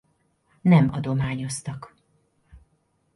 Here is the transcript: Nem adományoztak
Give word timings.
Nem 0.61 0.89
adományoztak 0.93 1.95